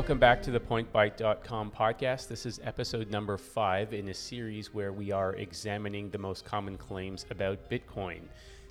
Welcome 0.00 0.18
back 0.18 0.42
to 0.44 0.50
the 0.50 0.58
PointByte.com 0.58 1.72
podcast. 1.72 2.26
This 2.26 2.46
is 2.46 2.58
episode 2.64 3.10
number 3.10 3.36
five 3.36 3.92
in 3.92 4.08
a 4.08 4.14
series 4.14 4.72
where 4.72 4.94
we 4.94 5.12
are 5.12 5.34
examining 5.34 6.08
the 6.08 6.16
most 6.16 6.46
common 6.46 6.78
claims 6.78 7.26
about 7.28 7.68
Bitcoin. 7.68 8.20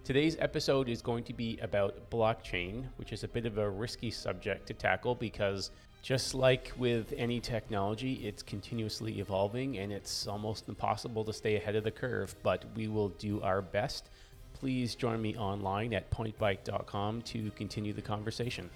Today's 0.04 0.38
episode 0.40 0.90
is 0.90 1.04
going 1.04 1.24
to 1.26 1.34
be 1.34 1.60
about 1.62 2.10
blockchain, 2.10 2.86
which 2.96 3.14
is 3.14 3.24
a 3.24 3.28
bit 3.28 3.46
of 3.46 3.60
a 3.60 3.70
risky 3.70 4.10
subject 4.10 4.66
to 4.70 4.74
tackle 4.74 5.14
because 5.14 5.70
just 6.02 6.34
like 6.34 6.72
with 6.80 7.14
any 7.16 7.40
technology, 7.40 8.14
it's 8.28 8.42
continuously 8.42 9.20
evolving 9.20 9.78
and 9.78 9.94
it's 9.94 10.26
almost 10.26 10.68
impossible 10.68 11.24
to 11.26 11.32
stay 11.32 11.58
ahead 11.58 11.76
of 11.76 11.84
the 11.84 11.92
curve, 11.92 12.34
but 12.42 12.66
we 12.76 12.88
will 12.88 13.10
do 13.10 13.40
our 13.44 13.62
best. 13.62 14.10
Please 14.54 14.96
join 14.96 15.22
me 15.22 15.38
online 15.38 15.94
at 15.94 16.10
pointbyte.com 16.10 17.22
to 17.22 17.52
continue 17.52 17.94
the 17.94 18.02
conversation. 18.02 18.68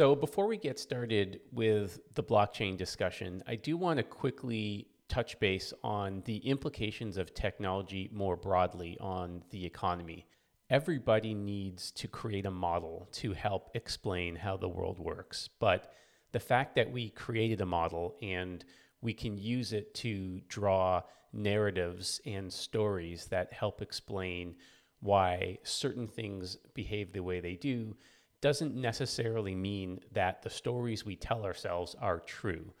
So, 0.00 0.14
before 0.14 0.46
we 0.46 0.56
get 0.56 0.78
started 0.78 1.40
with 1.52 2.00
the 2.14 2.22
blockchain 2.22 2.78
discussion, 2.78 3.44
I 3.46 3.56
do 3.56 3.76
want 3.76 3.98
to 3.98 4.02
quickly 4.02 4.86
touch 5.10 5.38
base 5.40 5.74
on 5.84 6.22
the 6.24 6.38
implications 6.38 7.18
of 7.18 7.34
technology 7.34 8.08
more 8.10 8.34
broadly 8.34 8.96
on 8.98 9.42
the 9.50 9.66
economy. 9.66 10.24
Everybody 10.70 11.34
needs 11.34 11.90
to 11.90 12.08
create 12.08 12.46
a 12.46 12.50
model 12.50 13.10
to 13.12 13.34
help 13.34 13.72
explain 13.74 14.36
how 14.36 14.56
the 14.56 14.70
world 14.70 14.98
works. 14.98 15.50
But 15.58 15.92
the 16.32 16.40
fact 16.40 16.76
that 16.76 16.90
we 16.90 17.10
created 17.10 17.60
a 17.60 17.66
model 17.66 18.16
and 18.22 18.64
we 19.02 19.12
can 19.12 19.36
use 19.36 19.74
it 19.74 19.92
to 19.96 20.40
draw 20.48 21.02
narratives 21.34 22.22
and 22.24 22.50
stories 22.50 23.26
that 23.26 23.52
help 23.52 23.82
explain 23.82 24.54
why 25.00 25.58
certain 25.62 26.08
things 26.08 26.56
behave 26.72 27.12
the 27.12 27.22
way 27.22 27.40
they 27.40 27.56
do 27.56 27.94
doesn't 28.40 28.74
necessarily 28.74 29.54
mean 29.54 30.00
that 30.12 30.42
the 30.42 30.50
stories 30.50 31.04
we 31.04 31.16
tell 31.16 31.44
ourselves 31.44 31.94
are 32.00 32.20
true 32.20 32.72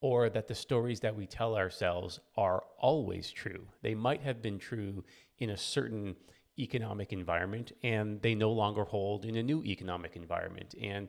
or 0.00 0.28
that 0.28 0.48
the 0.48 0.54
stories 0.54 1.00
that 1.00 1.16
we 1.16 1.26
tell 1.26 1.56
ourselves 1.56 2.20
are 2.36 2.62
always 2.78 3.30
true. 3.30 3.66
They 3.82 3.94
might 3.94 4.20
have 4.22 4.42
been 4.42 4.58
true 4.58 5.04
in 5.38 5.50
a 5.50 5.56
certain 5.56 6.16
economic 6.58 7.12
environment 7.12 7.72
and 7.82 8.20
they 8.20 8.34
no 8.34 8.50
longer 8.52 8.84
hold 8.84 9.24
in 9.24 9.36
a 9.36 9.42
new 9.42 9.62
economic 9.64 10.16
environment. 10.16 10.74
And 10.80 11.08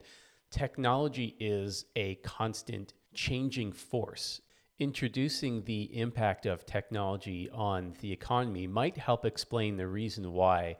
technology 0.50 1.36
is 1.38 1.84
a 1.94 2.14
constant 2.16 2.94
changing 3.12 3.72
force. 3.72 4.40
Introducing 4.78 5.62
the 5.64 5.98
impact 5.98 6.46
of 6.46 6.66
technology 6.66 7.48
on 7.52 7.94
the 8.00 8.12
economy 8.12 8.66
might 8.66 8.96
help 8.96 9.24
explain 9.24 9.76
the 9.76 9.86
reason 9.86 10.32
why 10.32 10.76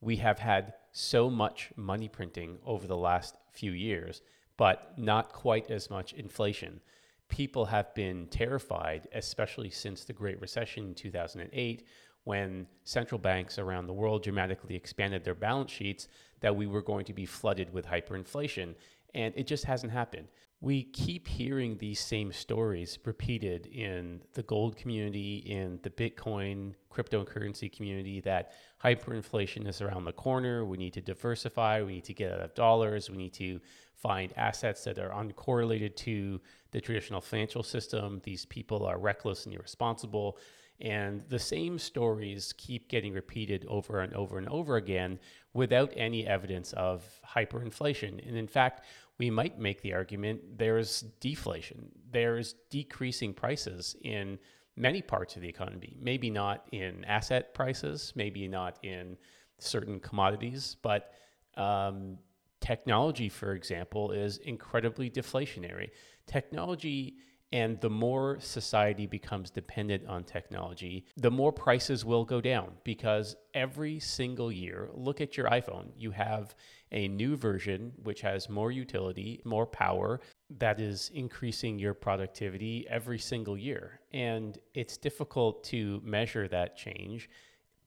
we 0.00 0.16
have 0.16 0.38
had 0.38 0.74
so 0.94 1.28
much 1.28 1.72
money 1.74 2.08
printing 2.08 2.56
over 2.64 2.86
the 2.86 2.96
last 2.96 3.36
few 3.50 3.72
years, 3.72 4.22
but 4.56 4.96
not 4.96 5.32
quite 5.32 5.68
as 5.68 5.90
much 5.90 6.12
inflation. 6.12 6.80
People 7.28 7.64
have 7.64 7.92
been 7.94 8.28
terrified, 8.28 9.08
especially 9.12 9.70
since 9.70 10.04
the 10.04 10.12
Great 10.12 10.40
Recession 10.40 10.84
in 10.86 10.94
2008, 10.94 11.84
when 12.22 12.66
central 12.84 13.18
banks 13.18 13.58
around 13.58 13.88
the 13.88 13.92
world 13.92 14.22
dramatically 14.22 14.76
expanded 14.76 15.24
their 15.24 15.34
balance 15.34 15.72
sheets, 15.72 16.06
that 16.40 16.54
we 16.54 16.68
were 16.68 16.82
going 16.82 17.04
to 17.04 17.12
be 17.12 17.26
flooded 17.26 17.72
with 17.72 17.86
hyperinflation. 17.86 18.76
And 19.14 19.34
it 19.36 19.48
just 19.48 19.64
hasn't 19.64 19.92
happened 19.92 20.28
we 20.64 20.82
keep 20.82 21.28
hearing 21.28 21.76
these 21.76 22.00
same 22.00 22.32
stories 22.32 22.98
repeated 23.04 23.66
in 23.66 24.22
the 24.32 24.42
gold 24.44 24.78
community, 24.78 25.36
in 25.46 25.78
the 25.82 25.90
Bitcoin 25.90 26.72
cryptocurrency 26.90 27.70
community 27.70 28.18
that 28.20 28.52
hyperinflation 28.82 29.68
is 29.68 29.82
around 29.82 30.06
the 30.06 30.12
corner. 30.12 30.64
We 30.64 30.78
need 30.78 30.94
to 30.94 31.02
diversify. 31.02 31.82
We 31.82 31.96
need 31.96 32.04
to 32.04 32.14
get 32.14 32.32
out 32.32 32.40
of 32.40 32.54
dollars. 32.54 33.10
We 33.10 33.18
need 33.18 33.34
to 33.34 33.60
find 33.94 34.32
assets 34.38 34.84
that 34.84 34.98
are 34.98 35.10
uncorrelated 35.10 35.96
to 35.96 36.40
the 36.70 36.80
traditional 36.80 37.20
financial 37.20 37.62
system. 37.62 38.22
These 38.24 38.46
people 38.46 38.86
are 38.86 38.98
reckless 38.98 39.44
and 39.44 39.54
irresponsible. 39.54 40.38
And 40.80 41.22
the 41.28 41.38
same 41.38 41.78
stories 41.78 42.54
keep 42.56 42.88
getting 42.88 43.12
repeated 43.12 43.64
over 43.68 44.00
and 44.00 44.12
over 44.14 44.38
and 44.38 44.48
over 44.48 44.76
again 44.76 45.20
without 45.52 45.92
any 45.96 46.26
evidence 46.26 46.72
of 46.72 47.04
hyperinflation. 47.24 48.26
And 48.26 48.36
in 48.36 48.48
fact, 48.48 48.84
we 49.18 49.30
might 49.30 49.58
make 49.58 49.80
the 49.82 49.94
argument 49.94 50.58
there's 50.58 51.02
deflation, 51.20 51.90
there's 52.10 52.54
decreasing 52.70 53.32
prices 53.32 53.96
in 54.02 54.38
many 54.76 55.02
parts 55.02 55.36
of 55.36 55.42
the 55.42 55.48
economy. 55.48 55.96
Maybe 56.00 56.30
not 56.30 56.66
in 56.72 57.04
asset 57.04 57.54
prices, 57.54 58.12
maybe 58.16 58.48
not 58.48 58.78
in 58.82 59.16
certain 59.58 60.00
commodities, 60.00 60.76
but 60.82 61.12
um, 61.56 62.18
technology, 62.60 63.28
for 63.28 63.52
example, 63.52 64.10
is 64.10 64.38
incredibly 64.38 65.10
deflationary. 65.10 65.90
Technology 66.26 67.14
and 67.54 67.80
the 67.80 67.88
more 67.88 68.36
society 68.40 69.06
becomes 69.06 69.48
dependent 69.48 70.04
on 70.08 70.24
technology, 70.24 71.06
the 71.16 71.30
more 71.30 71.52
prices 71.52 72.04
will 72.04 72.24
go 72.24 72.40
down 72.40 72.72
because 72.82 73.36
every 73.54 74.00
single 74.00 74.50
year, 74.50 74.90
look 74.92 75.20
at 75.20 75.36
your 75.36 75.46
iPhone, 75.46 75.86
you 75.96 76.10
have 76.10 76.56
a 76.90 77.06
new 77.06 77.36
version 77.36 77.92
which 78.02 78.22
has 78.22 78.48
more 78.48 78.72
utility, 78.72 79.40
more 79.44 79.66
power, 79.66 80.20
that 80.58 80.80
is 80.80 81.12
increasing 81.14 81.78
your 81.78 81.94
productivity 81.94 82.86
every 82.90 83.20
single 83.20 83.56
year. 83.56 84.00
And 84.12 84.58
it's 84.74 84.96
difficult 84.96 85.62
to 85.64 86.02
measure 86.04 86.48
that 86.48 86.76
change, 86.76 87.30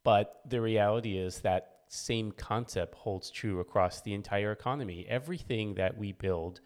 but 0.05 0.39
the 0.47 0.61
reality 0.61 1.17
is 1.17 1.39
that 1.39 1.79
same 1.89 2.31
concept 2.31 2.95
holds 2.95 3.29
true 3.29 3.59
across 3.59 3.99
the 3.99 4.13
entire 4.13 4.53
economy. 4.53 5.05
Everything 5.09 5.73
that 5.73 5.97
we 5.97 6.13
build 6.13 6.61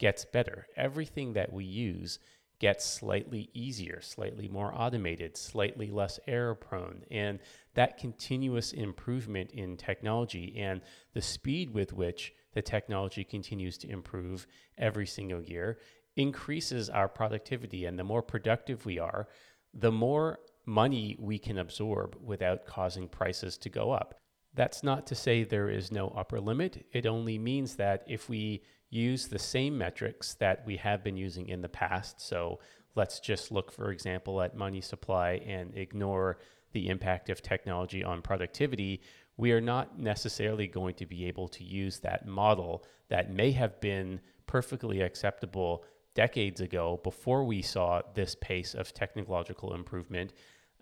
gets 0.00 0.24
better. 0.24 0.66
Everything 0.76 1.34
that 1.34 1.52
we 1.52 1.64
use 1.64 2.18
gets 2.60 2.84
slightly 2.84 3.48
easier, 3.54 4.00
slightly 4.02 4.46
more 4.46 4.72
automated, 4.74 5.36
slightly 5.36 5.90
less 5.90 6.20
error 6.28 6.54
prone. 6.54 7.02
And 7.10 7.40
that 7.74 7.96
continuous 7.96 8.72
improvement 8.72 9.50
in 9.52 9.76
technology 9.76 10.54
and 10.58 10.82
the 11.14 11.22
speed 11.22 11.72
with 11.72 11.92
which 11.92 12.34
the 12.52 12.62
technology 12.62 13.24
continues 13.24 13.78
to 13.78 13.90
improve 13.90 14.46
every 14.76 15.06
single 15.06 15.42
year 15.42 15.78
increases 16.16 16.90
our 16.90 17.08
productivity. 17.08 17.86
And 17.86 17.98
the 17.98 18.04
more 18.04 18.22
productive 18.22 18.84
we 18.84 18.98
are, 18.98 19.28
the 19.72 19.92
more 19.92 20.38
money 20.66 21.16
we 21.18 21.38
can 21.38 21.58
absorb 21.58 22.16
without 22.22 22.66
causing 22.66 23.08
prices 23.08 23.56
to 23.58 23.70
go 23.70 23.90
up. 23.90 24.14
That's 24.52 24.82
not 24.82 25.06
to 25.06 25.14
say 25.14 25.44
there 25.44 25.70
is 25.70 25.90
no 25.90 26.08
upper 26.08 26.40
limit. 26.40 26.84
It 26.92 27.06
only 27.06 27.38
means 27.38 27.76
that 27.76 28.02
if 28.06 28.28
we 28.28 28.62
use 28.90 29.28
the 29.28 29.38
same 29.38 29.78
metrics 29.78 30.34
that 30.34 30.66
we 30.66 30.76
have 30.76 31.02
been 31.02 31.16
using 31.16 31.48
in 31.48 31.62
the 31.62 31.68
past. 31.68 32.20
So 32.20 32.58
let's 32.96 33.20
just 33.20 33.52
look, 33.52 33.72
for 33.72 33.90
example, 33.90 34.42
at 34.42 34.56
money 34.56 34.80
supply 34.80 35.40
and 35.46 35.74
ignore 35.76 36.38
the 36.72 36.88
impact 36.88 37.30
of 37.30 37.40
technology 37.40 38.04
on 38.04 38.20
productivity. 38.22 39.00
We 39.36 39.52
are 39.52 39.60
not 39.60 39.98
necessarily 39.98 40.66
going 40.66 40.94
to 40.96 41.06
be 41.06 41.26
able 41.26 41.48
to 41.48 41.64
use 41.64 42.00
that 42.00 42.26
model 42.26 42.84
that 43.08 43.32
may 43.32 43.52
have 43.52 43.80
been 43.80 44.20
perfectly 44.46 45.00
acceptable 45.00 45.84
decades 46.14 46.60
ago 46.60 47.00
before 47.04 47.44
we 47.44 47.62
saw 47.62 48.02
this 48.14 48.34
pace 48.40 48.74
of 48.74 48.92
technological 48.92 49.74
improvement. 49.74 50.32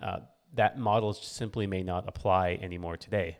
Uh, 0.03 0.21
that 0.55 0.79
model 0.79 1.13
simply 1.13 1.67
may 1.67 1.83
not 1.83 2.09
apply 2.09 2.59
anymore 2.63 2.97
today. 2.97 3.39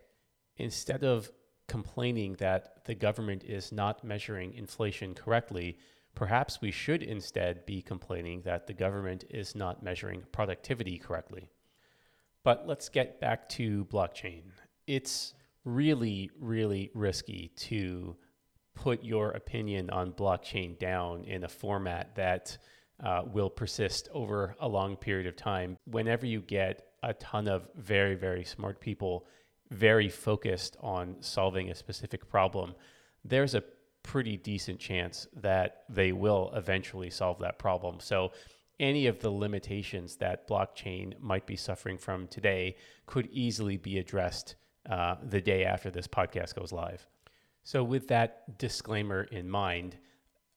Instead 0.59 1.03
of 1.05 1.31
complaining 1.69 2.35
that 2.39 2.85
the 2.85 2.95
government 2.95 3.45
is 3.45 3.71
not 3.71 4.03
measuring 4.03 4.55
inflation 4.55 5.15
correctly, 5.15 5.79
perhaps 6.15 6.61
we 6.61 6.71
should 6.71 7.03
instead 7.03 7.65
be 7.67 7.81
complaining 7.81 8.43
that 8.43 8.67
the 8.67 8.73
government 8.73 9.25
is 9.31 9.55
not 9.55 9.83
measuring 9.83 10.23
productivity 10.33 10.99
correctly. 10.99 11.49
But 12.43 12.67
let's 12.67 12.89
get 12.89 13.21
back 13.21 13.49
to 13.51 13.85
blockchain. 13.85 14.43
It's 14.87 15.35
really, 15.65 16.31
really 16.41 16.91
risky 16.95 17.53
to 17.57 18.17
put 18.75 19.05
your 19.05 19.31
opinion 19.33 19.91
on 19.91 20.13
blockchain 20.13 20.79
down 20.79 21.25
in 21.25 21.45
a 21.45 21.49
format 21.49 22.15
that 22.15 22.57
uh, 23.03 23.23
will 23.33 23.51
persist 23.51 24.09
over 24.13 24.57
a 24.61 24.69
long 24.69 24.97
period 24.97 25.27
of 25.27 25.37
time. 25.37 25.77
Whenever 25.85 26.27
you 26.27 26.41
get 26.41 26.87
a 27.03 27.13
ton 27.15 27.49
of 27.49 27.69
very, 27.77 28.15
very 28.15 28.45
smart 28.45 28.81
people 28.81 29.27
very 29.71 30.09
focused 30.09 30.77
on 30.81 31.17
solving 31.21 31.71
a 31.71 31.75
specific 31.75 32.29
problem, 32.29 32.75
there's 33.25 33.55
a 33.55 33.63
pretty 34.03 34.37
decent 34.37 34.79
chance 34.79 35.27
that 35.37 35.83
they 35.89 36.13
will 36.13 36.51
eventually 36.55 37.11
solve 37.11 37.39
that 37.41 37.59
problem. 37.59 38.01
So, 38.01 38.33
any 38.81 39.09
of 39.09 39.19
the 39.19 39.31
limitations 39.31 40.17
that 40.17 40.49
blockchain 40.49 41.19
might 41.19 41.47
be 41.47 41.57
suffering 41.57 41.99
from 41.99 42.29
today 42.29 42.77
could 43.07 43.29
easily 43.33 43.77
be 43.77 43.99
addressed 43.99 44.55
uh, 44.89 45.17
the 45.23 45.41
day 45.41 45.65
after 45.65 45.91
this 45.91 46.07
podcast 46.07 46.55
goes 46.55 46.71
live. 46.71 47.07
So, 47.65 47.83
with 47.83 48.09
that 48.09 48.57
disclaimer 48.57 49.25
in 49.25 49.51
mind, 49.51 49.97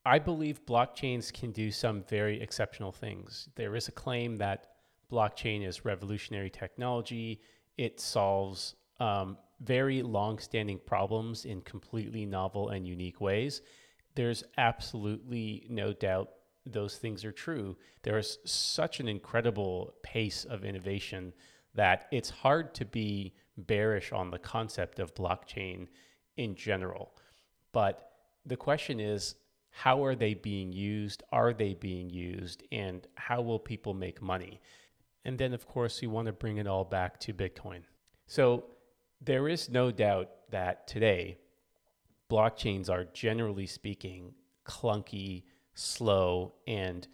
I 0.05 0.19
believe 0.19 0.65
blockchains 0.65 1.33
can 1.33 1.51
do 1.51 1.71
some 1.71 2.03
very 2.03 2.41
exceptional 2.41 2.91
things. 2.91 3.49
There 3.55 3.75
is 3.75 3.87
a 3.87 3.91
claim 3.91 4.37
that 4.37 4.67
blockchain 5.11 5.65
is 5.67 5.83
revolutionary 5.83 6.49
technology. 6.49 7.41
It 7.77 7.99
solves 7.99 8.75
um, 9.01 9.36
very 9.62 10.03
long-standing 10.03 10.80
problems 10.86 11.45
in 11.45 11.62
completely 11.62 12.24
novel 12.25 12.69
and 12.69 12.88
unique 12.88 13.19
ways. 13.19 13.62
There's 14.13 14.44
absolutely 14.57 15.65
no 15.69 15.92
doubt 15.92 16.30
those 16.68 16.98
things 16.98 17.25
are 17.25 17.31
true. 17.31 17.75
There 18.03 18.19
is 18.19 18.38
such 18.45 19.00
an 19.00 19.07
incredible 19.07 19.95
pace 20.03 20.45
of 20.45 20.63
innovation 20.63 21.33
that 21.74 22.06
it's 22.12 22.30
hard 22.30 22.75
to 22.75 22.86
be 22.86 23.33
bearish 23.57 24.12
on 24.12 24.30
the 24.30 24.38
concept 24.38 25.00
of 25.00 25.15
blockchain 25.15 25.88
in 26.38 26.54
general. 26.54 27.15
But 27.71 28.12
the 28.45 28.57
question 28.57 29.00
is, 29.00 29.36
how 29.71 30.04
are 30.04 30.15
they 30.15 30.36
being 30.36 30.71
used? 30.71 31.24
Are 31.31 31.54
they 31.54 31.74
being 31.74 32.09
used? 32.12 32.63
And 32.71 33.07
how 33.15 33.42
will 33.42 33.59
people 33.59 33.95
make 33.95 34.21
money? 34.21 34.62
And 35.25 35.39
then, 35.39 35.54
of 35.54 35.65
course, 35.65 36.01
we 36.01 36.07
want 36.07 36.27
to 36.27 36.33
bring 36.33 36.57
it 36.57 36.68
all 36.68 36.83
back 36.83 37.19
to 37.21 37.33
Bitcoin. 37.33 37.83
So, 38.27 38.65
there 39.21 39.47
is 39.47 39.69
no 39.69 39.91
doubt 39.91 40.29
that 40.50 40.88
today, 40.88 41.38
blockchains 42.29 42.89
are 42.89 43.06
generally 43.06 43.68
speaking 43.68 44.33
clunky, 44.65 45.44
slow, 45.73 46.53
and 46.68 47.07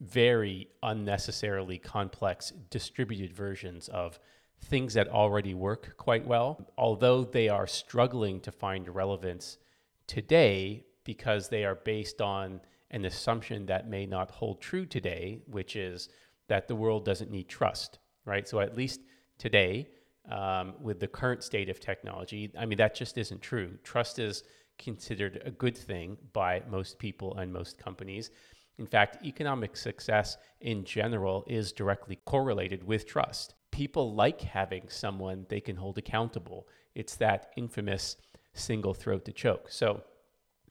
very 0.00 0.68
unnecessarily 0.82 1.78
complex 1.78 2.52
distributed 2.70 3.32
versions 3.32 3.88
of 3.88 4.18
things 4.64 4.94
that 4.94 5.08
already 5.08 5.54
work 5.54 5.96
quite 5.96 6.26
well, 6.26 6.72
although 6.76 7.24
they 7.24 7.48
are 7.48 7.66
struggling 7.66 8.40
to 8.40 8.50
find 8.50 8.88
relevance 8.88 9.58
today 10.06 10.84
because 11.04 11.48
they 11.48 11.64
are 11.64 11.74
based 11.74 12.20
on 12.20 12.60
an 12.90 13.04
assumption 13.04 13.66
that 13.66 13.88
may 13.88 14.06
not 14.06 14.30
hold 14.30 14.60
true 14.60 14.86
today, 14.86 15.40
which 15.46 15.76
is 15.76 16.08
that 16.48 16.68
the 16.68 16.76
world 16.76 17.04
doesn't 17.04 17.30
need 17.30 17.48
trust, 17.48 17.98
right? 18.24 18.48
So 18.48 18.60
at 18.60 18.76
least 18.76 19.00
today, 19.38 19.88
um, 20.30 20.74
with 20.80 21.00
the 21.00 21.08
current 21.08 21.42
state 21.42 21.68
of 21.68 21.80
technology, 21.80 22.52
I 22.58 22.66
mean, 22.66 22.78
that 22.78 22.94
just 22.94 23.18
isn't 23.18 23.42
true. 23.42 23.78
Trust 23.82 24.18
is 24.18 24.44
considered 24.78 25.42
a 25.44 25.50
good 25.50 25.76
thing 25.76 26.16
by 26.32 26.62
most 26.68 26.98
people 26.98 27.36
and 27.36 27.52
most 27.52 27.78
companies. 27.78 28.30
In 28.78 28.86
fact, 28.86 29.24
economic 29.24 29.76
success 29.76 30.36
in 30.60 30.84
general 30.84 31.44
is 31.46 31.72
directly 31.72 32.18
correlated 32.24 32.82
with 32.84 33.06
trust. 33.06 33.54
People 33.70 34.14
like 34.14 34.40
having 34.40 34.88
someone 34.88 35.46
they 35.48 35.60
can 35.60 35.76
hold 35.76 35.98
accountable. 35.98 36.66
It's 36.94 37.16
that 37.16 37.52
infamous 37.56 38.16
single 38.52 38.94
throat 38.94 39.24
to 39.26 39.32
choke. 39.32 39.68
So 39.70 40.02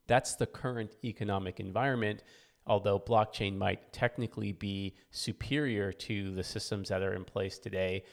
that's 0.08 0.36
the 0.36 0.46
current 0.46 0.96
economic 1.04 1.60
environment. 1.60 2.24
Although 2.66 3.00
blockchain 3.00 3.58
might 3.58 3.92
technically 3.92 4.54
be 4.54 4.96
superior 5.12 5.92
to 5.92 6.34
the 6.34 6.44
systems 6.44 6.90
that 6.90 7.02
are 7.02 7.14
in 7.14 7.26
place 7.26 7.58
today, 7.58 8.04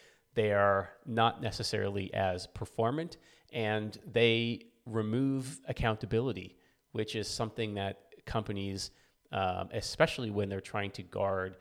they 0.40 0.52
are 0.52 0.88
not 1.04 1.42
necessarily 1.42 2.12
as 2.14 2.46
performant 2.46 3.18
and 3.52 3.98
they 4.10 4.64
remove 4.86 5.60
accountability, 5.68 6.56
which 6.92 7.14
is 7.14 7.28
something 7.28 7.74
that 7.74 8.04
companies, 8.24 8.90
um, 9.32 9.68
especially 9.74 10.30
when 10.30 10.48
they're 10.48 10.62
trying 10.74 10.92
to 10.92 11.02
guard 11.02 11.58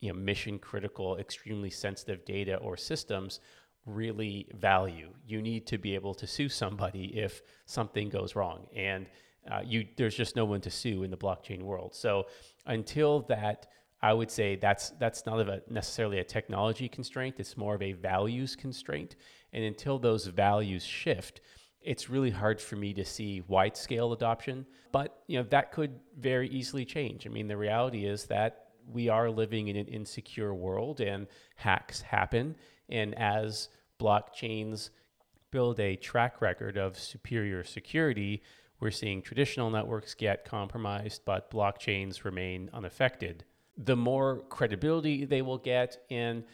you 0.00 0.10
know, 0.10 0.18
mission 0.18 0.58
critical, 0.58 1.18
extremely 1.18 1.68
sensitive 1.68 2.24
data 2.24 2.56
or 2.56 2.74
systems, 2.74 3.40
really 3.84 4.48
value. 4.54 5.10
You 5.26 5.42
need 5.42 5.66
to 5.66 5.76
be 5.76 5.94
able 5.94 6.14
to 6.14 6.26
sue 6.26 6.48
somebody 6.48 7.04
if 7.18 7.42
something 7.66 8.08
goes 8.08 8.34
wrong. 8.34 8.66
And 8.74 9.04
uh, 9.50 9.60
you, 9.62 9.86
there's 9.98 10.14
just 10.14 10.36
no 10.36 10.46
one 10.46 10.62
to 10.62 10.70
sue 10.70 11.02
in 11.02 11.10
the 11.10 11.18
blockchain 11.18 11.62
world. 11.64 11.94
So 11.94 12.28
until 12.64 13.20
that, 13.28 13.66
I 14.02 14.12
would 14.12 14.30
say 14.30 14.56
that's 14.56 14.90
that's 14.98 15.26
not 15.26 15.40
a, 15.40 15.62
necessarily 15.68 16.18
a 16.18 16.24
technology 16.24 16.88
constraint. 16.88 17.36
It's 17.38 17.56
more 17.56 17.74
of 17.74 17.82
a 17.82 17.92
values 17.92 18.56
constraint. 18.56 19.16
And 19.52 19.64
until 19.64 19.98
those 19.98 20.26
values 20.26 20.84
shift, 20.84 21.40
it's 21.80 22.10
really 22.10 22.30
hard 22.30 22.60
for 22.60 22.76
me 22.76 22.94
to 22.94 23.04
see 23.04 23.42
wide 23.46 23.76
scale 23.76 24.12
adoption. 24.12 24.66
But 24.90 25.22
you 25.28 25.38
know 25.38 25.46
that 25.50 25.72
could 25.72 26.00
very 26.18 26.48
easily 26.48 26.84
change. 26.84 27.26
I 27.26 27.30
mean, 27.30 27.46
the 27.46 27.56
reality 27.56 28.04
is 28.04 28.24
that 28.24 28.70
we 28.90 29.08
are 29.08 29.30
living 29.30 29.68
in 29.68 29.76
an 29.76 29.86
insecure 29.86 30.52
world, 30.52 31.00
and 31.00 31.28
hacks 31.54 32.00
happen. 32.00 32.56
And 32.88 33.16
as 33.16 33.68
blockchains 34.00 34.90
build 35.52 35.78
a 35.78 35.96
track 35.96 36.40
record 36.40 36.76
of 36.76 36.98
superior 36.98 37.62
security, 37.62 38.42
we're 38.80 38.90
seeing 38.90 39.22
traditional 39.22 39.70
networks 39.70 40.14
get 40.14 40.44
compromised, 40.44 41.22
but 41.24 41.52
blockchains 41.52 42.24
remain 42.24 42.68
unaffected. 42.72 43.44
The 43.76 43.96
more 43.96 44.42
credibility 44.48 45.24
they 45.24 45.42
will 45.42 45.58
get, 45.58 45.98
and 46.10 46.44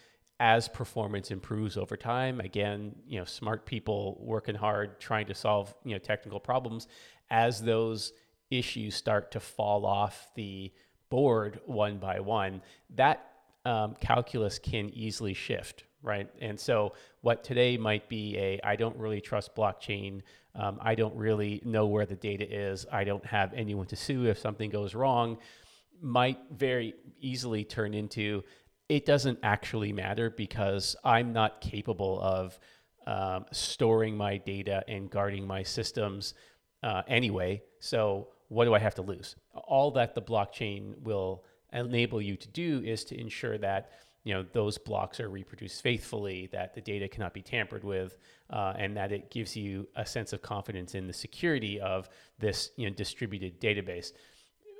as 0.40 0.68
performance 0.68 1.30
improves 1.30 1.76
over 1.76 1.96
time, 1.96 2.40
again, 2.40 2.94
you 3.06 3.18
know, 3.18 3.24
smart 3.24 3.66
people 3.66 4.18
working 4.20 4.54
hard 4.54 5.00
trying 5.00 5.26
to 5.26 5.34
solve 5.34 5.74
you 5.84 5.92
know 5.92 5.98
technical 5.98 6.40
problems, 6.40 6.86
as 7.30 7.62
those 7.62 8.12
issues 8.50 8.94
start 8.94 9.32
to 9.32 9.40
fall 9.40 9.84
off 9.84 10.30
the 10.34 10.72
board 11.10 11.60
one 11.66 11.98
by 11.98 12.20
one, 12.20 12.62
that 12.94 13.32
um, 13.64 13.94
calculus 14.00 14.58
can 14.58 14.88
easily 14.90 15.34
shift, 15.34 15.84
right? 16.02 16.28
And 16.40 16.58
so, 16.58 16.94
what 17.20 17.42
today 17.42 17.76
might 17.76 18.08
be 18.08 18.36
a 18.38 18.60
I 18.62 18.76
don't 18.76 18.96
really 18.96 19.20
trust 19.20 19.54
blockchain 19.56 20.22
um, 20.58 20.78
I 20.80 20.96
don't 20.96 21.14
really 21.14 21.62
know 21.64 21.86
where 21.86 22.04
the 22.04 22.16
data 22.16 22.44
is. 22.44 22.84
I 22.90 23.04
don't 23.04 23.24
have 23.24 23.54
anyone 23.54 23.86
to 23.86 23.96
sue 23.96 24.26
if 24.26 24.38
something 24.38 24.70
goes 24.70 24.94
wrong. 24.94 25.38
Might 26.00 26.38
very 26.50 26.94
easily 27.20 27.64
turn 27.64 27.94
into 27.94 28.44
it 28.88 29.04
doesn't 29.04 29.38
actually 29.42 29.92
matter 29.92 30.30
because 30.30 30.96
I'm 31.04 31.32
not 31.32 31.60
capable 31.60 32.20
of 32.22 32.58
um, 33.06 33.44
storing 33.52 34.16
my 34.16 34.38
data 34.38 34.82
and 34.88 35.10
guarding 35.10 35.46
my 35.46 35.62
systems 35.62 36.34
uh, 36.82 37.02
anyway. 37.06 37.62
So, 37.80 38.28
what 38.48 38.64
do 38.64 38.74
I 38.74 38.78
have 38.78 38.94
to 38.94 39.02
lose? 39.02 39.36
All 39.52 39.90
that 39.92 40.14
the 40.14 40.22
blockchain 40.22 40.98
will 41.02 41.44
enable 41.72 42.22
you 42.22 42.36
to 42.36 42.48
do 42.48 42.82
is 42.84 43.04
to 43.04 43.20
ensure 43.20 43.58
that 43.58 43.90
you 44.24 44.34
know 44.34 44.44
those 44.52 44.78
blocks 44.78 45.20
are 45.20 45.28
reproduced 45.28 45.82
faithfully, 45.82 46.48
that 46.52 46.74
the 46.74 46.80
data 46.80 47.08
cannot 47.08 47.34
be 47.34 47.42
tampered 47.42 47.84
with, 47.84 48.16
uh, 48.50 48.72
and 48.76 48.96
that 48.96 49.12
it 49.12 49.30
gives 49.30 49.54
you 49.54 49.86
a 49.96 50.06
sense 50.06 50.32
of 50.32 50.40
confidence 50.40 50.94
in 50.94 51.06
the 51.06 51.12
security 51.12 51.78
of 51.80 52.08
this 52.38 52.70
you 52.76 52.88
know 52.88 52.94
distributed 52.94 53.60
database. 53.60 54.12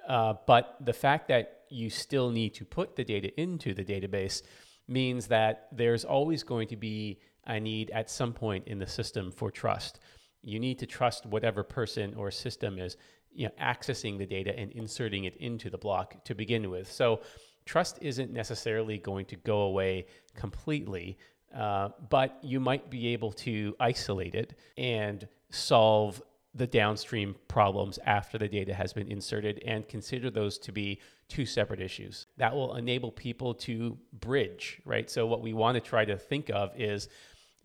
Uh, 0.09 0.35
but 0.47 0.77
the 0.81 0.93
fact 0.93 1.29
that 1.29 1.61
you 1.69 1.91
still 1.91 2.31
need 2.31 2.55
to 2.55 2.65
put 2.65 2.97
the 2.97 3.05
data 3.05 3.31
into 3.41 3.75
the 3.75 3.85
database 3.85 4.43
means 4.89 5.27
that 5.27 5.69
there's 5.71 6.05
always 6.05 6.43
going 6.43 6.67
to 6.67 6.77
be 6.77 7.21
a 7.47 7.61
need 7.61 7.91
at 7.91 8.11
some 8.11 8.33
point 8.33 8.67
in 8.67 8.79
the 8.79 8.87
system 8.87 9.31
for 9.31 9.51
trust. 9.51 10.01
You 10.43 10.59
need 10.59 10.79
to 10.79 10.87
trust 10.87 11.27
whatever 11.27 11.63
person 11.63 12.15
or 12.15 12.31
system 12.31 12.79
is 12.79 12.97
you 13.33 13.47
know, 13.47 13.53
accessing 13.61 14.19
the 14.19 14.27
data 14.27 14.59
and 14.59 14.73
inserting 14.73 15.25
it 15.25 15.37
into 15.37 15.69
the 15.69 15.79
block 15.79 16.25
to 16.25 16.35
begin 16.35 16.71
with. 16.71 16.91
So 16.91 17.21
trust 17.67 17.99
isn't 18.01 18.33
necessarily 18.33 18.99
going 18.99 19.27
to 19.27 19.37
go 19.37 19.63
away 19.63 20.07
completely, 20.35 21.19
uh, 21.55 21.91
but 22.09 22.39
you 22.43 22.61
might 22.61 22.91
be 22.91 23.09
able 23.09 23.33
to 23.33 23.77
isolate 23.79 24.35
it 24.35 24.55
and 24.79 25.29
solve 25.51 26.23
the 26.59 26.67
downstream 26.67 27.35
problems 27.49 27.99
after 28.05 28.37
the 28.37 28.49
data 28.49 28.75
has 28.75 28.93
been 28.93 29.11
inserted 29.11 29.63
and 29.65 29.89
consider 29.89 30.31
those 30.31 30.59
to 30.59 30.73
be 30.73 31.01
two 31.29 31.47
separate 31.47 31.81
issues. 31.81 32.27
That 32.37 32.55
will 32.55 32.77
enable 32.77 33.11
people 33.11 33.55
to 33.55 33.97
bridge, 34.21 34.81
right? 34.85 35.11
So, 35.11 35.27
what 35.27 35.41
we 35.41 35.53
want 35.55 35.77
to 35.77 35.81
try 35.81 36.05
to 36.05 36.17
think 36.17 36.51
of 36.51 36.73
is 36.77 37.09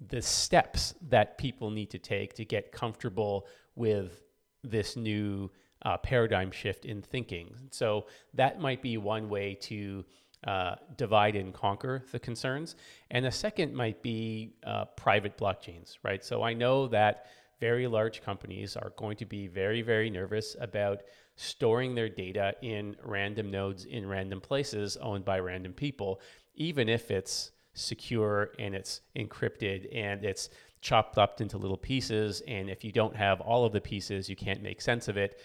the 0.10 0.22
steps 0.22 0.96
that 1.10 1.38
people 1.38 1.70
need 1.70 1.90
to 1.92 2.00
take 2.00 2.34
to 2.36 2.46
get 2.46 2.72
comfortable 2.72 3.48
with 3.76 4.24
this 4.64 4.96
new 4.96 5.50
uh, 5.84 5.98
paradigm 5.98 6.52
shift 6.52 6.86
in 6.86 7.02
thinking. 7.02 7.54
So 7.72 8.06
that 8.34 8.60
might 8.60 8.82
be 8.82 8.98
one 8.98 9.30
way 9.30 9.56
to 9.62 10.06
uh, 10.46 10.76
divide 10.98 11.36
and 11.36 11.54
conquer 11.54 12.04
the 12.12 12.20
concerns. 12.20 12.76
And 13.12 13.26
the 13.26 13.32
second 13.32 13.74
might 13.74 14.02
be 14.02 14.56
uh, 14.66 14.86
private 14.86 15.38
blockchains, 15.38 15.98
right? 16.04 16.24
So 16.24 16.44
I 16.44 16.54
know 16.54 16.88
that 16.88 17.28
very 17.70 17.88
large 17.88 18.22
companies 18.22 18.76
are 18.76 18.92
going 18.98 19.18
to 19.18 19.26
be 19.26 19.48
very, 19.48 19.82
very 19.82 20.10
nervous 20.10 20.56
about 20.60 20.98
storing 21.36 21.96
their 21.96 22.10
data 22.10 22.54
in 22.62 22.96
random 23.04 23.50
nodes 23.50 23.86
in 23.86 24.08
random 24.16 24.42
places 24.42 24.98
owned 24.98 25.26
by 25.26 25.40
random 25.40 25.74
people, 25.74 26.20
even 26.56 26.90
if 26.90 27.10
it's 27.10 27.52
secure 27.74 28.52
and 28.60 28.76
it's 28.76 29.02
encrypted 29.16 29.80
and 29.96 30.26
it's 30.26 30.50
chopped 30.82 31.18
up 31.18 31.42
into 31.42 31.58
little 31.58 31.78
pieces. 31.92 32.42
And 32.48 32.70
if 32.70 32.84
you 32.84 32.92
don't 32.92 33.16
have 33.16 33.40
all 33.40 33.66
of 33.66 33.72
the 33.72 33.82
pieces, 33.82 34.30
you 34.30 34.36
can't 34.36 34.62
make 34.62 34.82
sense 34.82 35.08
of 35.08 35.18
it 35.18 35.40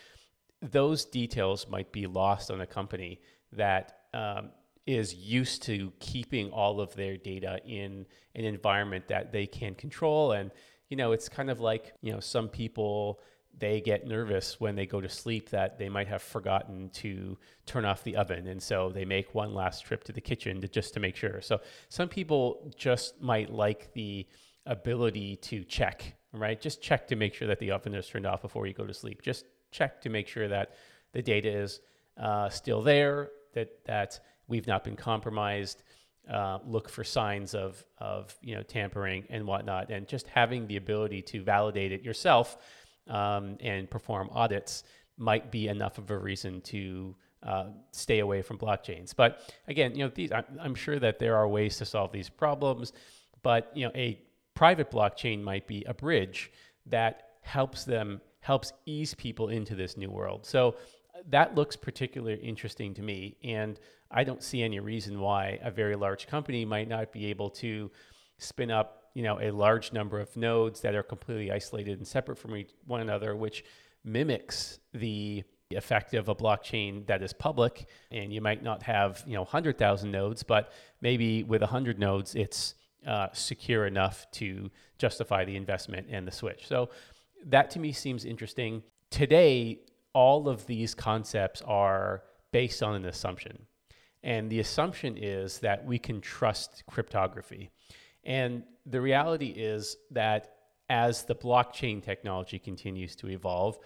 those 0.63 1.05
details 1.05 1.69
might 1.69 1.93
be 1.93 2.07
lost 2.07 2.51
on 2.51 2.61
a 2.61 2.67
company 2.67 3.21
that 3.53 4.01
um, 4.15 4.51
is 4.87 5.15
used 5.15 5.63
to 5.63 5.93
keeping 6.01 6.51
all 6.51 6.81
of 6.81 6.95
their 6.95 7.17
data 7.17 7.61
in 7.65 8.07
an 8.35 8.45
environment 8.45 9.07
that 9.09 9.33
they 9.33 9.47
can 9.47 9.75
control 9.75 10.33
and 10.33 10.51
you 10.89 10.97
know 10.97 11.13
it's 11.13 11.29
kind 11.29 11.51
of 11.51 11.61
like 11.61 11.95
you 12.01 12.13
know 12.13 12.21
some 12.21 12.49
people 12.49 13.21
they 13.57 13.81
get 13.81 14.07
nervous 14.07 14.61
when 14.61 14.77
they 14.77 14.87
go 14.87 15.01
to 15.01 15.09
sleep 15.09 15.51
that 15.51 15.79
they 15.79 15.89
might 15.89 16.07
have 16.07 16.23
forgotten 16.23 16.89
to 16.91 17.37
turn 17.67 17.85
off 17.85 18.05
the 18.05 18.15
oven. 18.15 18.47
And 18.47 18.63
so 18.63 18.89
they 18.91 19.05
make 19.05 19.35
one 19.35 19.53
last 19.53 19.85
trip 19.85 20.05
to 20.05 20.13
the 20.13 20.21
kitchen 20.21 20.61
to 20.61 20.69
just 20.69 20.95
to 20.95 21.01
make 21.01 21.17
sure. 21.17 21.41
So 21.41 21.61
some 21.89 22.09
people 22.09 22.73
just 22.77 23.21
might 23.21 23.51
like 23.51 23.93
the 23.95 24.29
ability 24.65 25.37
to 25.37 25.65
check 25.65 26.15
right? 26.33 26.61
Just 26.61 26.83
check 26.83 27.07
to 27.09 27.17
make 27.17 27.35
sure 27.35 27.49
that 27.49 27.59
the 27.59 27.71
oven 27.71 27.95
is 27.95 28.07
turned 28.07 28.27
off 28.27 28.43
before 28.43 28.67
you 28.67 28.75
go 28.75 28.87
to 28.87 28.95
sleep. 28.95 29.23
Just 29.23 29.47
check 29.71 30.01
to 30.03 30.09
make 30.09 30.29
sure 30.29 30.49
that 30.49 30.75
the 31.13 31.23
data 31.23 31.49
is 31.49 31.81
uh, 32.17 32.49
still 32.49 32.83
there 32.83 33.31
that 33.55 33.85
that 33.87 34.21
we've 34.47 34.67
not 34.67 34.85
been 34.85 34.97
compromised 34.97 35.83
uh, 36.31 36.59
look 36.67 36.89
for 36.89 37.05
signs 37.05 37.55
of 37.55 37.83
of 37.99 38.37
you 38.43 38.55
know 38.55 38.63
tampering 38.63 39.25
and 39.31 39.47
whatnot 39.47 39.91
and 39.91 40.07
just 40.07 40.27
having 40.27 40.67
the 40.67 40.77
ability 40.77 41.23
to 41.23 41.43
validate 41.43 41.93
it 41.93 42.03
yourself 42.03 42.59
um, 43.09 43.57
and 43.61 43.91
perform 43.91 44.29
audits 44.33 44.85
might 45.17 45.51
be 45.51 45.69
enough 45.69 45.99
of 45.99 46.11
a 46.11 46.19
reason 46.19 46.61
to 46.61 47.17
uh, 47.43 47.67
stay 47.93 48.21
away 48.21 48.43
from 48.43 48.59
blockchains. 48.59 49.15
But 49.15 49.41
again, 49.67 49.95
you 49.95 50.05
know, 50.05 50.11
these, 50.15 50.33
I'm, 50.33 50.45
I'm 50.61 50.75
sure 50.75 50.99
that 50.99 51.19
there 51.19 51.37
are 51.37 51.49
ways 51.49 51.77
to 51.79 51.85
solve 51.85 52.13
these 52.13 52.29
problems, 52.29 52.93
but 53.43 53.71
you 53.75 53.87
know, 53.87 53.93
a 53.95 54.21
private 54.55 54.91
blockchain 54.91 55.43
might 55.43 55.67
be 55.67 55.85
a 55.87 55.95
bridge 55.95 56.51
that 56.87 57.29
helps 57.43 57.85
them 57.85 58.21
helps 58.41 58.73
ease 58.87 59.15
people 59.15 59.49
into 59.49 59.75
this 59.75 59.97
new 59.97 60.11
world. 60.11 60.47
So 60.47 60.77
that 61.29 61.55
looks 61.55 61.77
particularly 61.77 62.41
interesting 62.41 62.95
to 62.95 63.03
me, 63.03 63.37
and 63.43 63.79
I 64.11 64.25
don't 64.25 64.43
see 64.43 64.63
any 64.63 64.81
reason 64.81 65.21
why 65.21 65.59
a 65.63 65.71
very 65.71 65.97
large 65.97 66.27
company 66.27 66.65
might 66.65 66.89
not 66.89 67.13
be 67.13 67.27
able 67.27 67.51
to 67.51 67.91
spin 68.39 68.71
up 68.71 68.99
you 69.15 69.23
know 69.23 69.41
a 69.41 69.51
large 69.51 69.93
number 69.93 70.21
of 70.21 70.37
nodes 70.37 70.81
that 70.83 70.95
are 70.95 71.03
completely 71.03 71.51
isolated 71.51 71.99
and 71.99 72.07
separate 72.07 72.39
from 72.39 72.65
one 72.87 73.01
another, 73.01 73.35
which 73.35 73.65
mimics 74.05 74.79
the 74.95 75.43
effect 75.71 76.15
of 76.15 76.29
a 76.29 76.35
blockchain 76.35 77.07
that 77.09 77.23
is 77.23 77.33
public. 77.33 77.89
And 78.11 78.33
you 78.33 78.41
might 78.41 78.63
not 78.63 78.83
have 78.85 79.23
you 79.27 79.35
know 79.35 79.43
100,000 79.43 80.11
nodes, 80.11 80.43
but 80.43 80.73
maybe 81.01 81.43
with 81.43 81.63
100 81.63 81.99
nodes, 81.99 82.35
it's 82.35 82.75
uh, 83.07 83.29
secure 83.33 83.87
enough 83.87 84.27
to 84.33 84.71
justify 84.99 85.45
the 85.45 85.57
investment 85.57 86.07
and 86.11 86.27
the 86.27 86.33
switch. 86.33 86.67
So 86.69 86.91
that 87.47 87.71
to 87.73 87.79
me 87.79 87.93
seems 87.93 88.25
interesting. 88.25 88.83
Today, 89.11 89.81
all 90.13 90.49
of 90.49 90.67
these 90.67 90.95
concepts 90.95 91.63
are 91.63 92.23
based 92.53 92.83
on 92.83 92.95
an 92.95 93.05
assumption. 93.05 93.67
And 94.23 94.51
the 94.51 94.61
assumption 94.61 95.17
is 95.17 95.59
that 95.61 95.85
we 95.85 95.99
can 95.99 96.21
trust 96.21 96.83
cryptography. 96.87 97.71
And 98.25 98.65
the 98.85 99.01
reality 99.01 99.49
is 99.49 99.97
that 100.11 100.57
as 100.91 101.25
the 101.25 101.35
blockchain 101.35 102.03
technology 102.03 102.59
continues 102.59 103.15
to 103.17 103.29
evolve, 103.29 103.79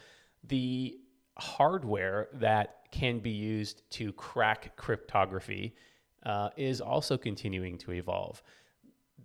the 0.44 0.98
hardware 1.38 2.28
that 2.34 2.82
can 2.90 3.18
be 3.18 3.30
used 3.30 3.82
to 3.90 4.12
crack 4.12 4.76
cryptography 4.76 5.74
uh, 6.24 6.50
is 6.56 6.80
also 6.80 7.16
continuing 7.16 7.78
to 7.78 7.92
evolve. 7.92 8.42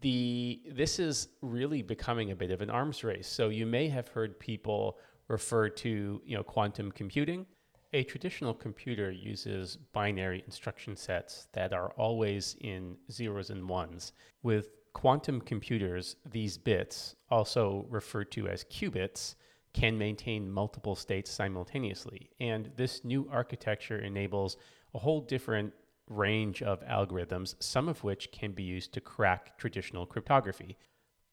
The 0.02 0.62
this 0.72 1.00
is 1.00 1.30
really 1.42 1.82
becoming 1.82 2.32
a 2.32 2.36
bit 2.36 2.52
of 2.52 2.62
an 2.62 2.70
arms 2.70 3.04
race. 3.04 3.28
So 3.28 3.50
you 3.50 3.66
may 3.66 3.90
have 3.90 4.08
heard 4.10 4.40
people 4.40 5.00
refer 5.28 5.70
to 5.70 6.22
you 6.24 6.38
know 6.38 6.44
quantum 6.44 6.92
computing. 6.92 7.46
A 7.94 8.04
traditional 8.04 8.54
computer 8.54 9.12
uses 9.12 9.78
binary 9.94 10.44
instruction 10.46 10.98
sets 10.98 11.48
that 11.54 11.72
are 11.72 11.92
always 11.92 12.58
in 12.60 12.98
zeros 13.10 13.50
and 13.50 13.68
ones. 13.70 14.12
With 14.44 14.70
quantum 14.94 15.40
computers, 15.40 16.18
these 16.30 16.58
bits, 16.58 17.16
also 17.30 17.86
referred 17.90 18.32
to 18.32 18.50
as 18.50 18.66
qubits, 18.66 19.36
can 19.74 19.98
maintain 19.98 20.52
multiple 20.52 20.96
states 20.96 21.32
simultaneously. 21.32 22.30
And 22.40 22.72
this 22.76 23.06
new 23.06 23.30
architecture 23.32 24.00
enables 24.00 24.58
a 24.94 25.00
whole 25.00 25.22
different 25.22 25.74
range 26.10 26.62
of 26.62 26.82
algorithms, 26.82 27.56
some 27.60 27.88
of 27.88 28.04
which 28.04 28.32
can 28.32 28.52
be 28.52 28.64
used 28.64 28.94
to 28.94 29.02
crack 29.02 29.58
traditional 29.58 30.06
cryptography. 30.06 30.78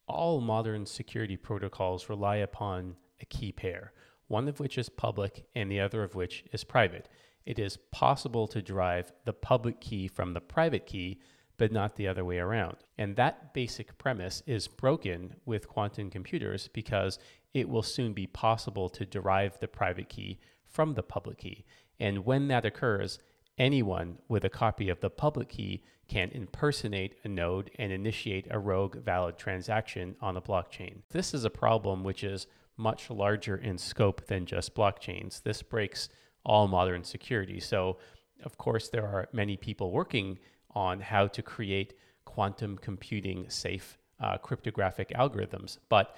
All 0.06 0.40
modern 0.40 0.86
security 0.86 1.36
protocols 1.36 2.08
rely 2.08 2.36
upon 2.36 2.96
a 3.20 3.24
key 3.24 3.50
pair, 3.50 3.92
one 4.28 4.48
of 4.48 4.60
which 4.60 4.78
is 4.78 4.88
public 4.88 5.46
and 5.54 5.70
the 5.70 5.80
other 5.80 6.02
of 6.02 6.14
which 6.14 6.44
is 6.52 6.64
private. 6.64 7.08
It 7.46 7.58
is 7.58 7.78
possible 7.92 8.46
to 8.48 8.62
derive 8.62 9.12
the 9.24 9.32
public 9.32 9.80
key 9.80 10.08
from 10.08 10.32
the 10.32 10.40
private 10.40 10.86
key 10.86 11.20
but 11.56 11.72
not 11.72 11.96
the 11.96 12.08
other 12.08 12.24
way 12.24 12.38
around. 12.38 12.76
And 12.98 13.16
that 13.16 13.54
basic 13.54 13.96
premise 13.98 14.42
is 14.46 14.66
broken 14.66 15.36
with 15.44 15.68
quantum 15.68 16.10
computers 16.10 16.68
because 16.72 17.18
it 17.52 17.68
will 17.68 17.82
soon 17.82 18.12
be 18.12 18.26
possible 18.26 18.88
to 18.88 19.06
derive 19.06 19.58
the 19.60 19.68
private 19.68 20.08
key 20.08 20.40
from 20.64 20.94
the 20.94 21.02
public 21.02 21.38
key. 21.38 21.64
And 22.00 22.24
when 22.24 22.48
that 22.48 22.64
occurs, 22.64 23.20
anyone 23.56 24.18
with 24.28 24.44
a 24.44 24.50
copy 24.50 24.88
of 24.88 25.00
the 25.00 25.10
public 25.10 25.48
key 25.48 25.84
can 26.08 26.30
impersonate 26.30 27.14
a 27.24 27.28
node 27.28 27.70
and 27.78 27.92
initiate 27.92 28.48
a 28.50 28.58
rogue 28.58 28.96
valid 28.96 29.38
transaction 29.38 30.16
on 30.20 30.36
a 30.36 30.42
blockchain. 30.42 31.02
This 31.10 31.32
is 31.32 31.44
a 31.44 31.50
problem 31.50 32.02
which 32.02 32.24
is 32.24 32.46
much 32.76 33.10
larger 33.10 33.56
in 33.56 33.78
scope 33.78 34.26
than 34.26 34.46
just 34.46 34.74
blockchains. 34.74 35.42
This 35.42 35.62
breaks 35.62 36.08
all 36.44 36.68
modern 36.68 37.04
security. 37.04 37.60
So, 37.60 37.98
of 38.44 38.58
course, 38.58 38.88
there 38.88 39.06
are 39.06 39.28
many 39.32 39.56
people 39.56 39.90
working 39.90 40.38
on 40.74 41.00
how 41.00 41.26
to 41.28 41.42
create 41.42 41.94
quantum 42.24 42.76
computing 42.76 43.48
safe 43.48 43.98
uh, 44.20 44.38
cryptographic 44.38 45.10
algorithms. 45.10 45.78
But 45.88 46.16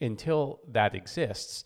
until 0.00 0.60
that 0.68 0.94
exists, 0.94 1.64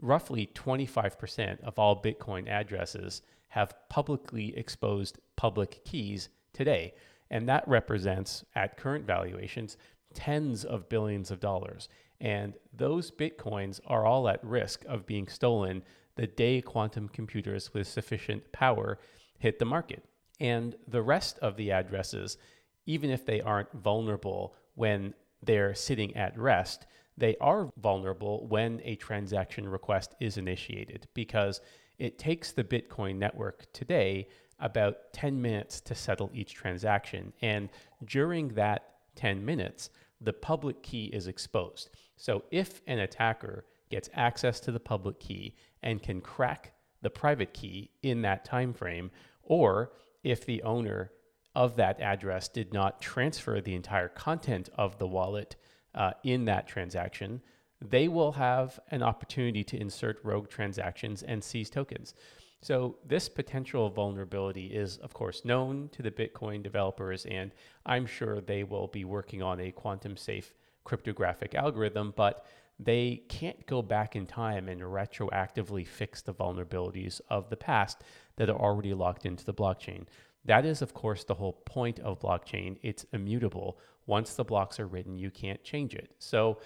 roughly 0.00 0.50
25% 0.54 1.60
of 1.60 1.78
all 1.78 2.00
Bitcoin 2.00 2.48
addresses 2.48 3.22
have 3.48 3.74
publicly 3.88 4.56
exposed 4.56 5.18
public 5.36 5.84
keys 5.84 6.28
today. 6.52 6.94
And 7.30 7.48
that 7.48 7.66
represents, 7.66 8.44
at 8.54 8.76
current 8.76 9.06
valuations, 9.06 9.76
tens 10.14 10.64
of 10.64 10.88
billions 10.88 11.30
of 11.30 11.40
dollars. 11.40 11.88
And 12.22 12.54
those 12.72 13.10
Bitcoins 13.10 13.80
are 13.86 14.06
all 14.06 14.28
at 14.28 14.42
risk 14.44 14.84
of 14.86 15.06
being 15.06 15.26
stolen 15.26 15.82
the 16.14 16.26
day 16.26 16.60
quantum 16.62 17.08
computers 17.08 17.74
with 17.74 17.88
sufficient 17.88 18.52
power 18.52 18.98
hit 19.38 19.58
the 19.58 19.64
market. 19.64 20.04
And 20.38 20.76
the 20.86 21.02
rest 21.02 21.38
of 21.40 21.56
the 21.56 21.72
addresses, 21.72 22.38
even 22.86 23.10
if 23.10 23.26
they 23.26 23.40
aren't 23.40 23.72
vulnerable 23.72 24.54
when 24.76 25.14
they're 25.42 25.74
sitting 25.74 26.16
at 26.16 26.38
rest, 26.38 26.86
they 27.18 27.36
are 27.40 27.70
vulnerable 27.76 28.46
when 28.46 28.80
a 28.84 28.94
transaction 28.96 29.68
request 29.68 30.14
is 30.20 30.36
initiated 30.36 31.08
because 31.14 31.60
it 31.98 32.18
takes 32.18 32.52
the 32.52 32.64
Bitcoin 32.64 33.16
network 33.16 33.70
today 33.72 34.28
about 34.60 35.12
10 35.12 35.42
minutes 35.42 35.80
to 35.80 35.94
settle 35.94 36.30
each 36.32 36.54
transaction. 36.54 37.32
And 37.42 37.68
during 38.04 38.48
that 38.50 38.94
10 39.16 39.44
minutes, 39.44 39.90
the 40.20 40.32
public 40.32 40.82
key 40.82 41.06
is 41.06 41.26
exposed. 41.26 41.90
So 42.16 42.44
if 42.50 42.82
an 42.86 42.98
attacker 42.98 43.64
gets 43.90 44.08
access 44.14 44.60
to 44.60 44.72
the 44.72 44.80
public 44.80 45.20
key 45.20 45.54
and 45.82 46.02
can 46.02 46.20
crack 46.20 46.72
the 47.02 47.10
private 47.10 47.52
key 47.52 47.90
in 48.02 48.22
that 48.22 48.44
time 48.44 48.72
frame, 48.72 49.10
or 49.42 49.92
if 50.22 50.46
the 50.46 50.62
owner 50.62 51.10
of 51.54 51.76
that 51.76 52.00
address 52.00 52.48
did 52.48 52.72
not 52.72 53.00
transfer 53.00 53.60
the 53.60 53.74
entire 53.74 54.08
content 54.08 54.68
of 54.76 54.98
the 54.98 55.06
wallet 55.06 55.56
uh, 55.94 56.12
in 56.24 56.46
that 56.46 56.66
transaction, 56.66 57.42
they 57.80 58.08
will 58.08 58.32
have 58.32 58.78
an 58.90 59.02
opportunity 59.02 59.64
to 59.64 59.78
insert 59.78 60.18
rogue 60.24 60.48
transactions 60.48 61.22
and 61.22 61.42
seize 61.42 61.68
tokens. 61.68 62.14
So, 62.62 62.96
this 63.04 63.28
potential 63.28 63.90
vulnerability 63.90 64.66
is, 64.66 64.98
of 64.98 65.12
course, 65.12 65.44
known 65.44 65.88
to 65.90 66.00
the 66.00 66.12
Bitcoin 66.12 66.62
developers, 66.62 67.26
and 67.26 67.50
I'm 67.84 68.06
sure 68.06 68.40
they 68.40 68.62
will 68.62 68.86
be 68.86 69.04
working 69.04 69.42
on 69.42 69.58
a 69.58 69.72
quantum 69.72 70.16
safe 70.16 70.54
cryptographic 70.84 71.54
algorithm, 71.54 72.12
but 72.16 72.46
they 72.78 73.22
can't 73.28 73.66
go 73.66 73.82
back 73.82 74.16
in 74.16 74.26
time 74.26 74.68
and 74.68 74.80
retroactively 74.80 75.86
fix 75.86 76.22
the 76.22 76.34
vulnerabilities 76.34 77.20
of 77.28 77.48
the 77.50 77.56
past 77.56 78.02
that 78.36 78.50
are 78.50 78.58
already 78.58 78.94
locked 78.94 79.26
into 79.26 79.44
the 79.44 79.54
blockchain. 79.54 80.06
That 80.44 80.64
is, 80.64 80.82
of 80.82 80.94
course, 80.94 81.24
the 81.24 81.34
whole 81.34 81.52
point 81.64 82.00
of 82.00 82.20
blockchain. 82.20 82.78
It's 82.82 83.06
immutable. 83.12 83.78
Once 84.06 84.34
the 84.34 84.44
blocks 84.44 84.80
are 84.80 84.86
written, 84.86 85.16
you 85.16 85.30
can't 85.30 85.62
change 85.62 85.94
it. 85.94 86.10
So, 86.18 86.58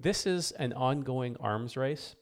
this 0.00 0.26
is 0.26 0.52
an 0.52 0.72
ongoing 0.74 1.36
arms 1.40 1.76
race. 1.76 2.14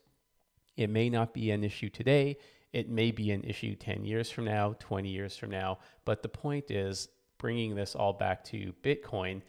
It 0.78 0.88
may 0.88 1.10
not 1.10 1.34
be 1.34 1.50
an 1.50 1.62
issue 1.62 1.90
today. 1.90 2.38
It 2.72 2.88
may 2.88 3.10
be 3.10 3.30
an 3.32 3.44
issue 3.44 3.74
10 3.74 4.04
years 4.06 4.30
from 4.30 4.46
now, 4.46 4.74
20 4.78 5.10
years 5.10 5.36
from 5.36 5.50
now. 5.50 5.78
But 6.06 6.22
the 6.22 6.28
point 6.30 6.70
is 6.70 7.08
bringing 7.38 7.74
this 7.74 7.94
all 7.94 8.14
back 8.14 8.44
to 8.44 8.72
Bitcoin. 8.82 9.42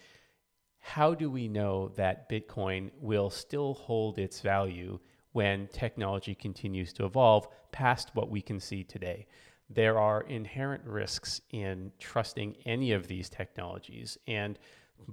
How 0.79 1.13
do 1.13 1.29
we 1.29 1.47
know 1.47 1.89
that 1.95 2.29
Bitcoin 2.29 2.91
will 2.99 3.29
still 3.29 3.73
hold 3.73 4.17
its 4.17 4.41
value 4.41 4.99
when 5.37 5.67
technology 5.67 6.33
continues 6.33 6.91
to 6.93 7.05
evolve 7.05 7.47
past 7.71 8.09
what 8.15 8.31
we 8.31 8.41
can 8.41 8.59
see 8.59 8.83
today. 8.83 9.27
There 9.69 9.99
are 9.99 10.21
inherent 10.21 10.83
risks 10.83 11.41
in 11.51 11.91
trusting 11.99 12.55
any 12.65 12.91
of 12.93 13.07
these 13.07 13.29
technologies, 13.29 14.17
and 14.27 14.57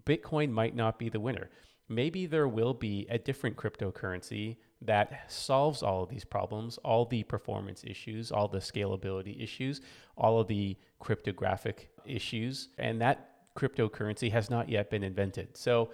Bitcoin 0.06 0.50
might 0.50 0.74
not 0.74 0.98
be 0.98 1.10
the 1.10 1.20
winner. 1.20 1.50
Maybe 1.90 2.24
there 2.24 2.48
will 2.48 2.72
be 2.72 3.06
a 3.10 3.18
different 3.18 3.56
cryptocurrency 3.56 4.56
that 4.80 5.30
solves 5.30 5.82
all 5.82 6.04
of 6.04 6.08
these 6.08 6.24
problems, 6.24 6.78
all 6.78 7.04
the 7.04 7.22
performance 7.24 7.84
issues, 7.84 8.32
all 8.32 8.48
the 8.48 8.58
scalability 8.58 9.42
issues, 9.42 9.82
all 10.16 10.40
of 10.40 10.48
the 10.48 10.78
cryptographic 11.00 11.90
issues, 12.06 12.70
and 12.78 12.98
that 13.02 13.33
cryptocurrency 13.56 14.30
has 14.30 14.50
not 14.50 14.68
yet 14.68 14.90
been 14.90 15.02
invented. 15.02 15.56
So 15.56 15.90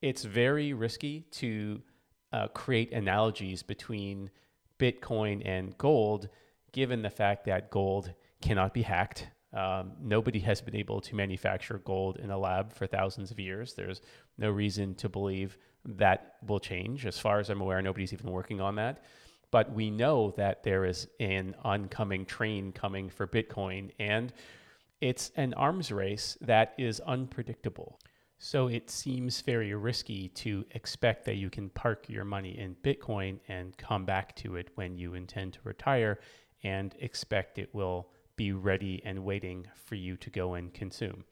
it's 0.00 0.24
very 0.24 0.72
risky 0.72 1.26
to 1.32 1.82
uh, 2.32 2.48
create 2.48 2.92
analogies 2.92 3.62
between 3.62 4.30
Bitcoin 4.78 5.42
and 5.44 5.76
gold, 5.78 6.28
given 6.72 7.02
the 7.02 7.10
fact 7.10 7.44
that 7.44 7.70
gold 7.70 8.12
cannot 8.40 8.74
be 8.74 8.82
hacked. 8.82 9.28
Um, 9.52 9.92
nobody 10.00 10.38
has 10.40 10.62
been 10.62 10.74
able 10.74 11.00
to 11.02 11.14
manufacture 11.14 11.78
gold 11.84 12.16
in 12.16 12.30
a 12.30 12.38
lab 12.38 12.72
for 12.72 12.86
thousands 12.86 13.30
of 13.30 13.38
years. 13.38 13.74
There's 13.74 14.00
no 14.38 14.50
reason 14.50 14.94
to 14.96 15.08
believe 15.08 15.58
that 15.84 16.36
will 16.46 16.60
change. 16.60 17.04
As 17.06 17.18
far 17.18 17.38
as 17.38 17.50
I'm 17.50 17.60
aware, 17.60 17.82
nobody's 17.82 18.12
even 18.12 18.30
working 18.30 18.60
on 18.60 18.76
that. 18.76 19.04
But 19.50 19.70
we 19.70 19.90
know 19.90 20.32
that 20.38 20.62
there 20.62 20.86
is 20.86 21.06
an 21.20 21.54
oncoming 21.62 22.24
train 22.24 22.72
coming 22.72 23.10
for 23.10 23.26
Bitcoin, 23.26 23.90
and 23.98 24.32
it's 25.02 25.32
an 25.34 25.52
arms 25.54 25.90
race 25.90 26.38
that 26.40 26.74
is 26.78 27.00
unpredictable. 27.00 27.98
So 28.38 28.68
it 28.68 28.88
seems 28.88 29.40
very 29.40 29.74
risky 29.74 30.28
to 30.28 30.64
expect 30.70 31.24
that 31.24 31.34
you 31.34 31.50
can 31.50 31.70
park 31.70 32.08
your 32.08 32.24
money 32.24 32.56
in 32.56 32.76
Bitcoin 32.84 33.40
and 33.48 33.76
come 33.76 34.04
back 34.04 34.36
to 34.36 34.54
it 34.56 34.68
when 34.76 34.96
you 34.96 35.14
intend 35.14 35.54
to 35.54 35.58
retire 35.64 36.20
and 36.62 36.94
expect 37.00 37.58
it 37.58 37.74
will 37.74 38.10
be 38.36 38.52
ready 38.52 39.02
and 39.04 39.24
waiting 39.24 39.66
for 39.74 39.96
you 39.96 40.16
to 40.18 40.30
go 40.30 40.54
and 40.54 40.72
consume. 40.72 41.24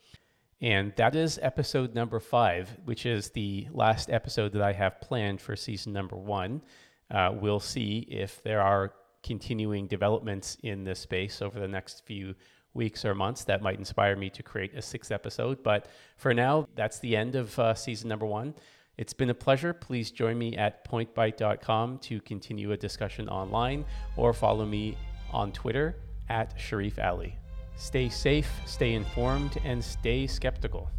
And 0.61 0.93
that 0.97 1.15
is 1.15 1.39
episode 1.41 1.95
number 1.95 2.19
five, 2.19 2.77
which 2.85 3.07
is 3.07 3.31
the 3.31 3.69
last 3.73 4.11
episode 4.11 4.53
that 4.53 4.62
I 4.62 4.73
have 4.73 5.00
planned 5.00 5.41
for 5.41 5.55
season 5.55 5.93
number 5.93 6.17
one. 6.17 6.61
Uh, 7.09 7.35
we'll 7.41 7.61
see 7.61 8.00
if 8.11 8.43
there 8.43 8.62
are 8.62 8.95
continuing 9.23 9.87
developments 9.87 10.57
in 10.65 10.83
this 10.83 10.99
space 10.99 11.41
over 11.41 11.61
the 11.61 11.69
next 11.69 12.05
few 12.05 12.35
weeks 12.75 13.05
or 13.05 13.15
months 13.15 13.45
that 13.45 13.62
might 13.62 13.79
inspire 13.79 14.17
me 14.17 14.31
to 14.31 14.43
create 14.43 14.75
a 14.75 14.83
sixth 14.83 15.11
episode. 15.11 15.62
But 15.62 15.87
for 16.17 16.33
now, 16.35 16.67
that's 16.75 16.99
the 17.00 17.17
end 17.17 17.35
of 17.35 17.59
uh, 17.59 17.75
season 17.75 18.09
number 18.09 18.27
one. 18.27 18.55
It's 18.97 19.12
been 19.12 19.31
a 19.31 19.35
pleasure. 19.35 19.73
Please 19.73 20.11
join 20.11 20.39
me 20.39 20.57
at 20.57 20.89
pointbyte.com 20.89 21.99
to 21.99 22.21
continue 22.21 22.73
a 22.73 22.77
discussion 22.77 23.29
online 23.29 23.85
or 24.17 24.33
follow 24.33 24.67
me 24.67 24.97
on 25.33 25.53
Twitter 25.53 25.97
at 26.29 26.55
Sharif 26.59 26.99
Ali. 26.99 27.35
Stay 27.77 28.11
safe, 28.11 28.50
stay 28.67 28.93
informed, 28.93 29.59
and 29.65 29.83
stay 29.83 30.27
skeptical. 30.27 30.91